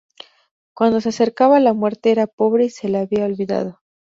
[0.73, 3.81] Cuando se acercaba a la muerte, era pobre y se le había olvidado.